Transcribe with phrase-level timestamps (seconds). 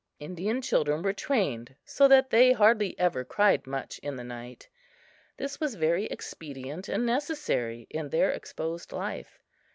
[0.17, 4.67] Indian children were trained so that they hardly ever cried much in the night.
[5.37, 9.37] This was very expedient and necessary in their exposed life.